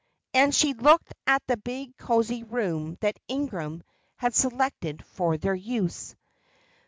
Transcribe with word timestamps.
and 0.33 0.55
she 0.55 0.73
looked 0.73 1.13
at 1.27 1.43
the 1.45 1.57
big, 1.57 1.95
cosy 1.95 2.41
room 2.41 2.97
that 3.01 3.19
Ingram 3.27 3.83
had 4.15 4.33
selected 4.33 5.05
for 5.05 5.37
their 5.37 5.53
use. 5.53 6.15